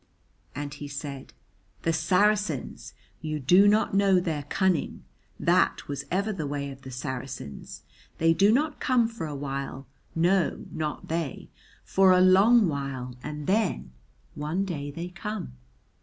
And 0.55 0.73
he 0.73 0.87
said, 0.87 1.31
"The 1.83 1.93
Saracens! 1.93 2.95
You 3.21 3.39
do 3.39 3.67
not 3.67 3.93
know 3.93 4.19
their 4.19 4.41
cunning. 4.49 5.03
That 5.39 5.87
was 5.87 6.05
ever 6.09 6.33
the 6.33 6.47
way 6.47 6.71
of 6.71 6.81
the 6.81 6.89
Saracens. 6.89 7.83
They 8.17 8.33
do 8.33 8.51
not 8.51 8.79
come 8.79 9.07
for 9.07 9.27
a 9.27 9.35
while, 9.35 9.85
no 10.15 10.65
not 10.71 11.07
they, 11.07 11.49
for 11.83 12.13
a 12.13 12.19
long 12.19 12.67
while, 12.67 13.15
and 13.21 13.45
then 13.45 13.91
one 14.33 14.65
day 14.65 14.89
they 14.89 15.09
come." 15.09 15.53